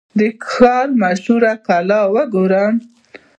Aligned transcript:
د 0.19 0.21
ښار 0.51 0.87
مشهوره 1.03 1.53
کلا 1.67 2.01
وګورم. 2.15 2.73